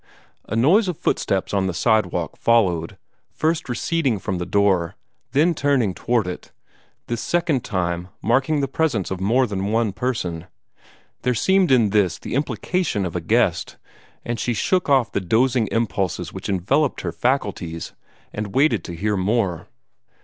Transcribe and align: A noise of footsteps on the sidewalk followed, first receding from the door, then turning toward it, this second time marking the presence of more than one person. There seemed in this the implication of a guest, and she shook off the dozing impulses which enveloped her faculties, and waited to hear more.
A 0.49 0.55
noise 0.55 0.87
of 0.87 0.97
footsteps 0.97 1.53
on 1.53 1.67
the 1.67 1.75
sidewalk 1.75 2.35
followed, 2.35 2.97
first 3.29 3.69
receding 3.69 4.17
from 4.17 4.39
the 4.39 4.47
door, 4.47 4.95
then 5.33 5.53
turning 5.53 5.93
toward 5.93 6.25
it, 6.25 6.51
this 7.05 7.21
second 7.21 7.63
time 7.63 8.07
marking 8.19 8.61
the 8.61 8.67
presence 8.67 9.11
of 9.11 9.21
more 9.21 9.45
than 9.45 9.67
one 9.71 9.93
person. 9.93 10.47
There 11.21 11.35
seemed 11.35 11.69
in 11.69 11.91
this 11.91 12.17
the 12.17 12.33
implication 12.33 13.05
of 13.05 13.15
a 13.15 13.21
guest, 13.21 13.77
and 14.25 14.39
she 14.39 14.55
shook 14.55 14.89
off 14.89 15.11
the 15.11 15.21
dozing 15.21 15.67
impulses 15.71 16.33
which 16.33 16.49
enveloped 16.49 17.01
her 17.01 17.11
faculties, 17.11 17.93
and 18.33 18.55
waited 18.55 18.83
to 18.85 18.95
hear 18.95 19.15
more. 19.15 19.67